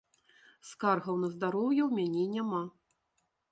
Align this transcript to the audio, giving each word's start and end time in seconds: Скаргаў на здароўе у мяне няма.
Скаргаў 0.69 1.19
на 1.25 1.29
здароўе 1.35 1.81
у 1.85 1.91
мяне 1.99 2.25
няма. 2.35 2.65